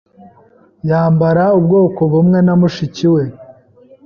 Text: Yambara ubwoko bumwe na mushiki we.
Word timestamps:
Yambara 0.89 1.43
ubwoko 1.57 2.01
bumwe 2.11 2.39
na 2.45 2.53
mushiki 2.59 3.07
we. 3.13 3.23